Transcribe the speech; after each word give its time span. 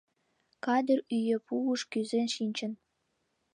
—Кадыр 0.65 0.99
ӱэпуыш 1.17 1.81
кӱзен 1.91 2.27
шинчын. 2.35 2.71